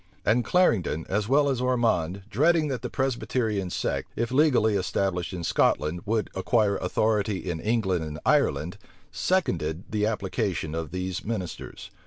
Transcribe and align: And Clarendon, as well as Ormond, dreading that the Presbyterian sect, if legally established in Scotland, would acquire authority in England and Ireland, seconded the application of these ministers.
And 0.25 0.43
Clarendon, 0.43 1.05
as 1.09 1.27
well 1.29 1.47
as 1.47 1.61
Ormond, 1.61 2.23
dreading 2.27 2.69
that 2.69 2.81
the 2.81 2.89
Presbyterian 2.89 3.69
sect, 3.69 4.09
if 4.15 4.31
legally 4.31 4.73
established 4.75 5.31
in 5.31 5.43
Scotland, 5.43 6.01
would 6.07 6.31
acquire 6.33 6.77
authority 6.77 7.37
in 7.37 7.59
England 7.59 8.03
and 8.03 8.17
Ireland, 8.25 8.79
seconded 9.11 9.83
the 9.91 10.07
application 10.07 10.73
of 10.73 10.89
these 10.89 11.23
ministers. 11.23 11.91